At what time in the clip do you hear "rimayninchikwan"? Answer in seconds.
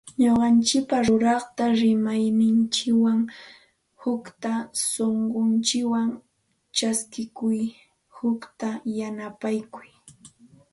1.79-3.19